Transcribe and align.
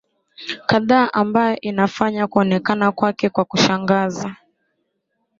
kadhaa 0.65 1.13
ambayo 1.13 1.59
inafanya 1.61 2.27
kuonekana 2.27 2.91
kwake 2.91 3.29
kwa 3.29 3.45
kushangaza 3.45 4.35